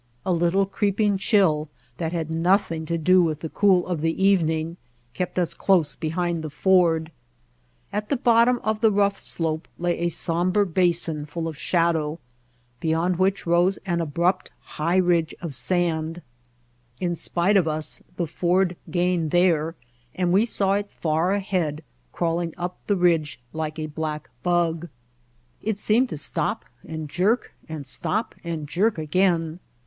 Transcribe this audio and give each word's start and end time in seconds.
A 0.25 0.33
little 0.33 0.65
creeping 0.65 1.19
chill 1.19 1.69
that 1.99 2.11
had 2.11 2.31
nothing 2.31 2.87
to 2.87 2.97
do 2.97 3.21
with 3.21 3.41
the 3.41 3.49
cool 3.49 3.85
of 3.85 4.03
evening 4.03 4.77
kept 5.13 5.37
us 5.37 5.53
close 5.53 5.95
behind 5.95 6.43
the 6.43 6.49
Ford. 6.49 7.11
At 7.93 8.09
the 8.09 8.15
How 8.15 8.17
We 8.17 8.17
Found 8.17 8.23
Mojave 8.23 8.23
bottom 8.23 8.59
of 8.67 8.79
the 8.81 8.91
rough 8.91 9.19
slope 9.19 9.67
lay 9.77 9.99
a 9.99 10.07
somber 10.09 10.65
basin 10.65 11.27
full 11.27 11.47
of 11.47 11.55
shadow, 11.55 12.17
beyond 12.79 13.17
which 13.17 13.45
rose 13.45 13.77
an 13.85 14.01
abrupt, 14.01 14.49
high 14.61 14.95
ridge 14.95 15.35
of 15.39 15.53
sand. 15.53 16.23
In 16.99 17.15
spite 17.15 17.55
of 17.55 17.67
us 17.67 18.01
the 18.17 18.25
Ford 18.25 18.75
gained 18.89 19.29
there 19.29 19.75
and 20.15 20.33
we 20.33 20.47
saw 20.47 20.73
it 20.73 20.89
far 20.89 21.31
ahead 21.31 21.83
crawling 22.11 22.55
up 22.57 22.79
the 22.87 22.97
ridge 22.97 23.39
like 23.53 23.77
a 23.77 23.85
black 23.85 24.31
bug. 24.41 24.89
It 25.61 25.77
seemed 25.77 26.09
to 26.09 26.17
stop 26.17 26.65
and 26.83 27.07
jerk 27.07 27.53
and 27.69 27.85
stop 27.85 28.33
and 28.43 28.67
jerk 28.67 28.97
again. 28.97 29.59